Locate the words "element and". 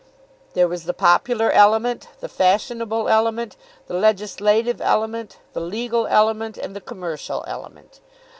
6.07-6.75